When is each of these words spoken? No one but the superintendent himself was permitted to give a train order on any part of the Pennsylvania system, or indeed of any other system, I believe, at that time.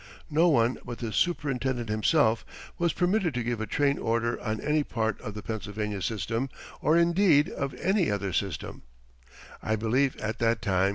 No 0.31 0.47
one 0.47 0.79
but 0.83 0.97
the 0.97 1.13
superintendent 1.13 1.89
himself 1.89 2.43
was 2.79 2.91
permitted 2.91 3.35
to 3.35 3.43
give 3.43 3.61
a 3.61 3.67
train 3.67 3.99
order 3.99 4.41
on 4.41 4.59
any 4.59 4.83
part 4.83 5.21
of 5.21 5.35
the 5.35 5.43
Pennsylvania 5.43 6.01
system, 6.01 6.49
or 6.81 6.97
indeed 6.97 7.49
of 7.49 7.75
any 7.75 8.09
other 8.09 8.33
system, 8.33 8.81
I 9.61 9.75
believe, 9.75 10.17
at 10.17 10.39
that 10.39 10.59
time. 10.59 10.89